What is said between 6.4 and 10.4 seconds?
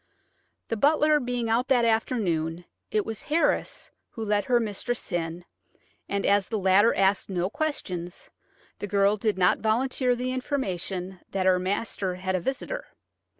the latter asked no questions, the girl did not volunteer the